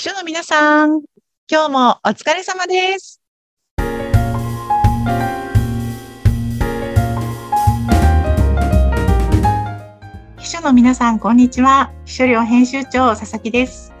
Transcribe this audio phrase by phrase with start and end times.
[0.00, 1.02] 秘書の皆さん、
[1.46, 3.20] 今日もお疲れ様です。
[10.38, 11.92] 秘書の皆さん、こんにちは。
[12.06, 13.92] 秘書寮編集長、佐々木です。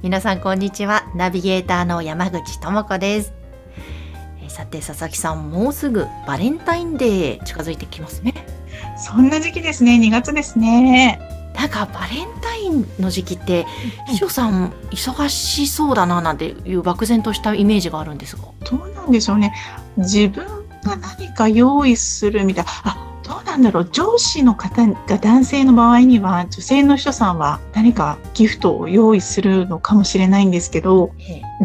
[0.00, 3.34] 皆さんこんにちはナビゲーターの山口智子です
[4.40, 8.32] えーさて佐々木さんもうすぐバレンタインデー近づいてきますね
[8.96, 9.96] そんな時期ですね。
[9.96, 11.20] 2月ですね。
[11.58, 13.66] なんかバレンタインの時期って
[14.06, 18.42] 秘書さん忙しそうだななんていう漠然としたイメージがあるんですが。
[18.64, 19.52] どうなんでしょうね。
[19.96, 20.46] 自分
[20.84, 22.70] が何か用意するみたいな。
[22.84, 23.88] あどうなんだろう。
[23.90, 31.12] 上司の方が男性の場合には女性の秘書さんは何かギフトを用意するのかもしれないんですけど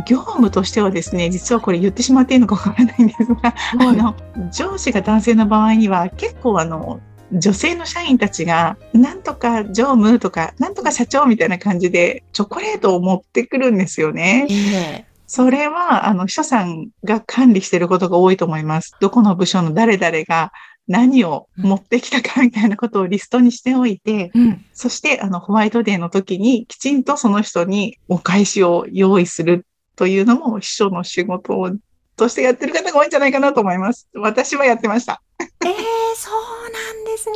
[0.07, 4.15] 業務としてはですね実はこれ言ってしまっていいのかわからないんですがあの
[4.51, 6.99] 上司が男性の場合には結構あの
[7.33, 14.47] 女性の社員たちがなんとか常務とかなんとか社長みたいな感じでチョコレートを持ってくるんですよね。
[14.49, 18.93] ええそれは、あの、秘書さんが管理していることが多いと思います。
[18.99, 20.51] どこの部署の誰々が
[20.87, 31.71] 何を持ってきたかみたいなことをリストにしておいて、うんそして、あの、ホワイトデーの時にきちんとその人にお返しを用意するというのも秘書の仕事を
[32.15, 34.07] としてやってる方が多いんじゃないかなと思います。
[34.13, 35.21] 私はやってました。
[35.39, 35.73] ええ
[36.15, 36.82] そうなん
[37.13, 37.35] ですね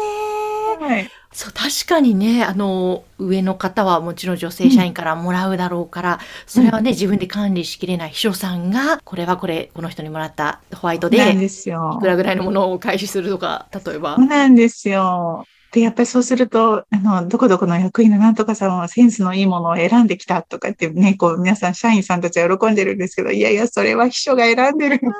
[0.79, 1.09] はい。
[1.31, 12.07] そう確かにねあの上の方はもちろん女性社員からもらうだろうから、それはね自分で管理しきれない秘書さんがこれはこれこの人にもらったホワイトでなんですよいく。
[12.07, 15.45] らぐらいのものをお返しするとか例えばそうなんですよ。
[15.71, 25.11] で、やっぱりそうすると、あの、どこどこの役員のなんとかさんはセンスのいいものを選んできたとかってね、こう、皆さん、社員さんたちは喜んでるんですけど、いやいや、それは秘書が選んでるんだよ。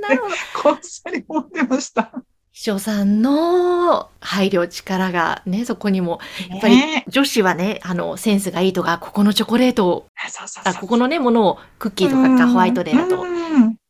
[0.00, 2.10] なるほど こっそり思ってました。
[2.56, 13.35] 秘書さんの配慮力がねそこにもやっぱりね女子はねあのセンスがいいとかここのチョコレートをあそうそうそうあここのねものをクッキーとかがホワイトデーだとうん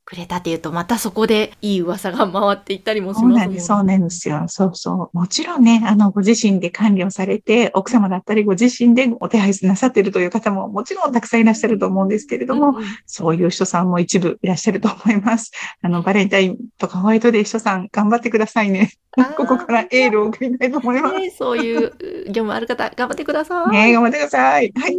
[0.07, 4.45] くれたっていうとまたそこでいい噂が回っていったりもしそうますもんなんです、そうなんですよ。
[4.47, 5.17] そうそう。
[5.19, 15.51] もちろんね、あの、ご自身で管理をされて、奥様だったりご自身でお手配なさっているという方ももちろんたくさんいらっしゃると思うんですけれども、うんうんそういう人さんも一部いらっしゃると思います。
[15.83, 18.93] あの、バレンタインとかホワイトデー人さん頑張ってくださいね。
[19.37, 21.15] ここからエールを送りたいと思います。
[21.17, 21.93] ねそういう
[22.27, 23.71] 業務ある方頑張ってください。
[23.73, 24.73] ね頑張ってください。
[24.77, 24.99] はい。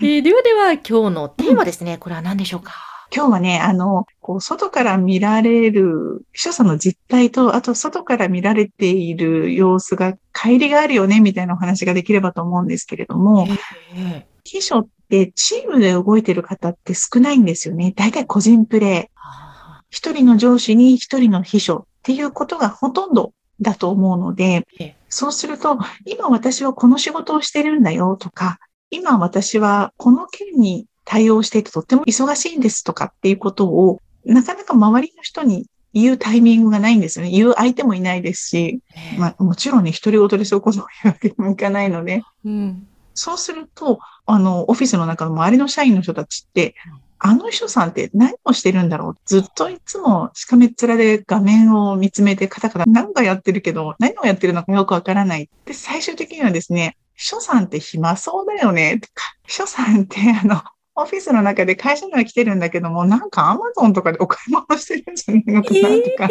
[0.00, 2.89] えーではでは今日のテーマですね、これは何でしょうか？
[3.14, 13.48] 今日はね、あの、こう、外から見られる秘書さんの実態と、あと、外から見られている様子が、乖離があるよね、みたいなお話ができればと思うんですけれども、
[13.96, 17.92] え秘書ってチームで動いてる方って少ないんですよね。
[17.96, 19.16] 大体個人プレイ。
[19.16, 28.58] あ一人の上司に一人の秘書っていうことがほとんどだと思うのでええ、そうすると、今私はこの仕事をしてるんだよとか、
[28.90, 37.30] 今私はこの件に対応していてとっても忙しいんですとかっていうことを、なかなか周りの人に言うタイミングがないんですよね。
[37.30, 42.86] 言う相手もいないですし、ーまあもちろんね、一人ごとでそういうことを言うわけにもいかないので、うん。
[43.14, 49.14] そうすると、あの、オフィスの中の周りの社員の人たちってうん、あの人さんって何をしてるんだろう。
[49.24, 55.50] ずっといつもしかめっ面で画面を見つめてカタカタ何かやってるけど、何をやってるのかよくわからない。
[55.64, 60.62] で、最終的にはですね、秘書さんって暇そうだよねとか、秘書さんってあの、
[61.00, 66.28] オフィスの中で会社には来てるんだけども、なんかアマゾンとかでお買い物してるんじゃないのかなとか、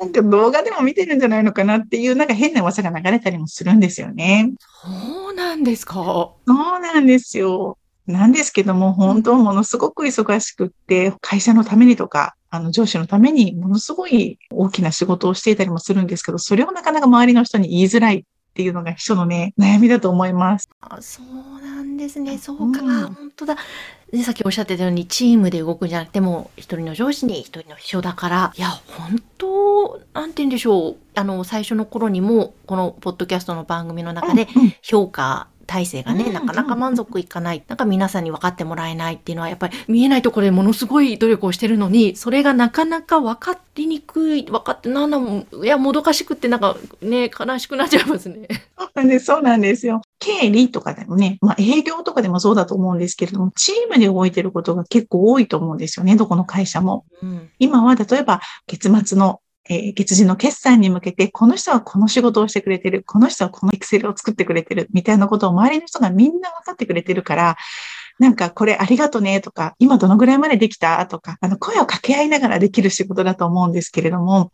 [0.00, 4.52] なんか動画でも見てるんじゃないのかなっていう、なんか変な噂が流れたりもするんですよね。
[4.82, 5.94] そうなんですか。
[5.94, 7.78] そうなんですよ。
[8.06, 18.24] なんですけども、本当ものすごく忙しくって、会社のためにとか、あの上司のためにものすごい大きな仕事をしていたりもするんですけど、それをなかなか周りの人に言いづらい
[18.58, 20.68] ていうのが秘書のね、悩みだと思います。
[20.80, 22.38] あそうなんですね。
[22.38, 23.56] そうか、うん本当だ。
[24.10, 30.96] で、さっきおっしゃってたように、チームで動くんじゃなくても、一人の上司に一人の秘書だから、いや、本当、なんて言うんでしょう。
[31.14, 34.48] あの、最初の頃にも、このポッドキャストの番組の中で、
[34.82, 37.62] 評価体制がね、うんなかなか満足いかない。
[37.68, 48.48] なんか皆さんに分かってもらえないっていうのは、やっぱり見えないところでものすごい努力をしてるのに、それがなかなか分かりにくい、分かって、なんだもん、いや、もどかしくって、なんかね、悲しくなっちゃいますね。
[48.78, 50.00] そうなんです、そうなんですよ。
[50.18, 57.04] 経理とかでもね、まあ営業とかでもそうだと思うんですけれども、チームで動いてることが結構多いと思うんですよね、どこの会社も。
[57.22, 57.50] うん。
[57.58, 67.56] 今は例えば月末の、えー月次の決算に向けて、この人はこの仕事をしてくれてる、この人はこのエクセルを作ってくれてる、みたいなことを周りの人がみんな分かってくれてるから、
[68.18, 71.06] なんかこれありがとねとか、今どのぐらいまでできた？
[71.06, 74.50] とか、あの声を掛け合いながらできる仕事だと思うんですけれども、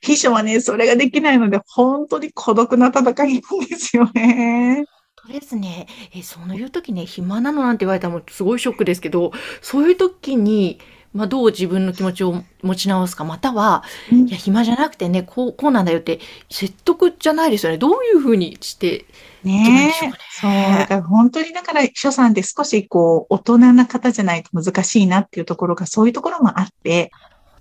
[0.00, 4.84] 秘書はね、それができないので、本当に孤独な戦いなんですよね。
[5.16, 5.86] 当ですね。
[6.14, 10.78] え、そういう時ね、暇なのなんて言われたらもうすごいショックですけど、そういう時に、
[11.12, 16.20] まあ、どう自分の気持ちを持ち直すか、または、うんいや、暇じゃなくてね、こう、こうなんだよって、
[16.50, 17.78] 説得じゃないですよね。
[17.78, 19.06] どういうふうにして
[19.42, 20.76] ねでしょうかそう、ね。
[20.80, 27.10] だから本当にだから秘書さんって少しこう大人な方じゃないと難しいなっていうところがそういうところもあって、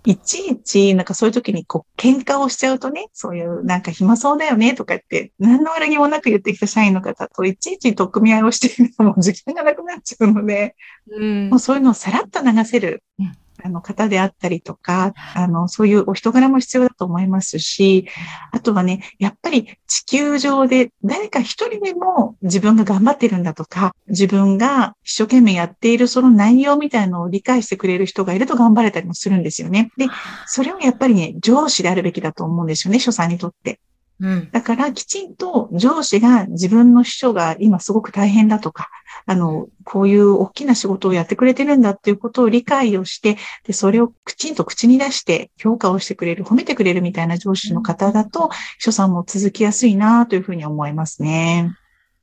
[0.06, 10.76] いちいちなんかそういう時にこう喧嘩をしちゃうとね、そういうなんか暇そうだよねとかって何の悪気もなく言ってきた社員の方といちいち取っ組み合いをしているのも時間がなくなっちゃうので、
[11.12, 11.60] うんもう。
[11.60, 13.34] そういうのをさらっと流せるうん、
[13.64, 18.08] あの方であったりとか、あの、そういうお人柄も必要だと思いますし、
[18.52, 29.92] あとはね、やっぱり地球上で誰か一人でも自分が頑張ってるんだとか、自分が一生懸命やっているその内容みたいのを理解してくれる人がいると頑張れたりもするんですよね。
[29.98, 30.08] で、
[30.48, 33.80] それはやっぱりね、上司であるべきだと思うんですよね、所さんにとって。
[34.22, 34.50] うん。
[34.52, 38.90] だから、きちんと上司が自分の秘書が今すごく大変だとか、
[39.26, 51.72] あの、こういう大きな仕事をやってくれてるんだっていうことを理解をして、で、それをきちんと口に出して評価をしてくれる、褒めてくれるみたいな上司の方だと、秘書さんも続きやすいなというふうに思いますね。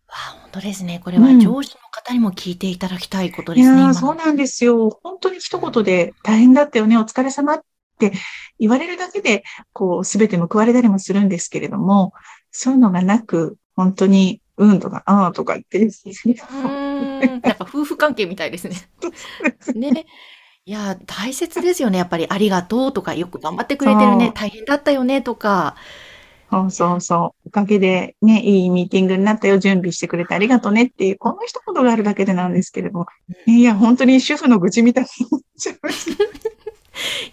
[0.08, 1.00] わあ、本当ですね。
[1.02, 3.75] これはうん上司の方にも聞いていただきたいことですね。
[3.75, 4.98] いやー、今のそうなんですよ。
[5.02, 7.60] 本当に一言で大変だったよね、お疲れ様っ
[7.98, 8.12] て
[8.58, 12.12] 言われるだけで、こう、すべて報われたりもするんですけれども、
[12.50, 15.90] そういうのがなく、本当に、うんとか、あーとかって。
[17.20, 18.76] なんか夫婦関係みたいですね。
[19.75, 20.06] ね。
[20.64, 21.98] いや、大切ですよね。
[21.98, 25.76] やっぱりありがとうとか、よく頑張ってくれてるね大変だったよねとか。
[26.50, 27.48] そうそうそう。
[27.48, 33.06] おかげでね、いいミーティングになったよ、準備してくれてありがとうねっていう、この一言があるだけでなんですけれども、
[33.46, 36.25] いや、本当に主婦の愚痴みたいになっちゃいました。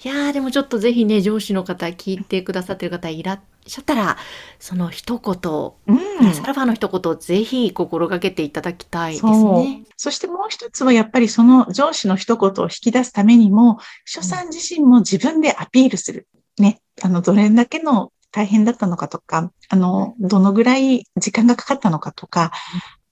[0.03, 4.17] いやー、でもちょっとぜひね、上司の方、聞いてくださってる方いらっしゃったら、
[4.59, 9.85] その一言、うラスアルファの一言、ぜひ心がけていただきたいですね。。
[9.95, 16.27] そしてもう一つはやっぱりその上司の一言を引き出すためにも、秘書さん自身も自分でアピールする。
[16.59, 16.81] ね。
[17.01, 22.51] あの、どれだけの大変だったのかとか、あの、どのぐらい時間がかかったのかとか、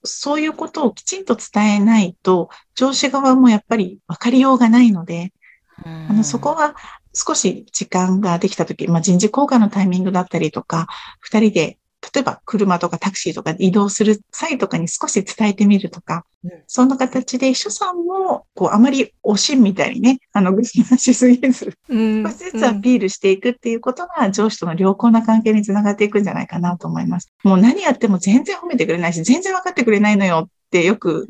[0.04, 5.41] そういうことをきちんと伝えないと、上司側もやっぱり分かりようがないので、うん
[5.84, 6.74] あの、そこは
[7.14, 10.86] 少し時間ができたとき、まあ、人事交換のタイミングだったりとか、
[11.20, 11.78] 二人で、
[12.14, 16.50] 例えば車とかタクシーとかで移動する際とかに少し伝えてみるとか、うん。
[16.66, 22.24] そんな形で秘書さんも、こう、あまりおしんみたいにね、あの、ぐしなしすぎず、うん。
[22.24, 27.32] 少しずつアピールしていくっていうことが上司との良好な関係につながっていくんじゃないかなと思います。
[27.44, 31.28] もう何やっても全然褒めてくれないし、全然分かってくれないのよってよく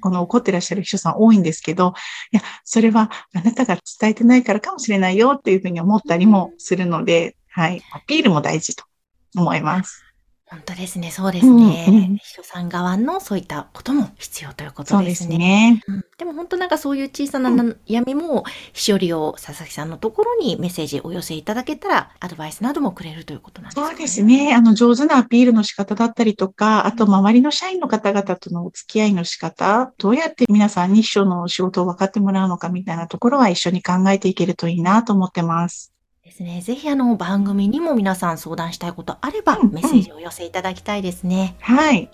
[0.00, 1.94] この怒ってらっしゃる秘書さん多いんですけど、
[2.32, 8.84] いや、それはあなたが伝えてないからかもしれないよっていうふうに思ったりもするので、はい、アピールも大事と
[9.36, 10.04] 思います。
[10.46, 11.86] 本当ですね、そうですね。
[11.88, 15.38] うんうん秘書さん側のそういったことも必要ということそうですですね。
[15.38, 15.82] ね。
[15.86, 18.42] うんでも本当なんかそういう小さな悩みも、
[18.72, 24.24] しおりを佐々木さんのところにメッセージお寄せいただけたら、アドバイスなどもくれるということなんですかそうです。
[24.24, 24.52] ね。
[24.52, 35.92] あの、上手なアピールの仕方だったりとか、あと、周りの社員の方々とのお付き合いの仕方、どうやって皆さんに秘書の仕事を分かってもらうのかみたいなところは一緒に考えていけるといいなと思ってます。
[36.24, 36.60] ですね。
[36.62, 41.54] ぜひあの番組にも皆さん相談したいことあれば、うんうんメッセージをお寄せいただきたいですね。
[41.60, 42.10] はい。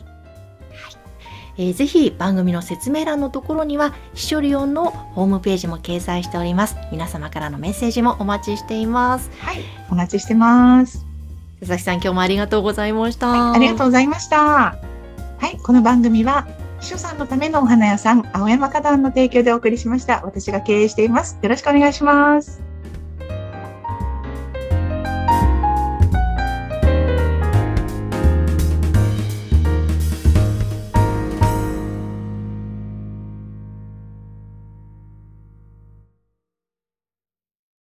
[1.56, 6.76] えーぜひ番組の説明欄のところには、秘書リオンのホームページも掲載しております。
[6.90, 9.30] 皆様からのメッセージもお待ちしています。
[9.38, 9.60] はい。
[9.90, 11.04] お待ちしてます。
[11.60, 13.52] 佐々木さん、今日もありがとうございました。
[13.52, 14.36] ありがとうございました。
[14.38, 14.76] は
[15.52, 15.58] い。
[15.62, 16.46] この番組は、
[16.80, 20.22] 秘書さんのためのお花屋さん、青山花壇の提供でお送りしました。
[20.24, 21.38] 私が経営しています。
[21.40, 22.63] よろしくお願いします。